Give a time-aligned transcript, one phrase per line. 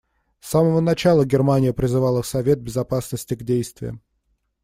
[0.39, 4.01] С самого начала Германия призывала Совет Безопасности к действиям.